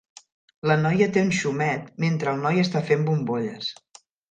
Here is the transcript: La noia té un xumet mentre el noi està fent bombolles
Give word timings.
La 0.71 0.77
noia 0.85 1.07
té 1.17 1.23
un 1.25 1.29
xumet 1.41 1.93
mentre 2.05 2.33
el 2.33 2.43
noi 2.47 2.65
està 2.65 2.83
fent 2.91 3.07
bombolles 3.13 3.71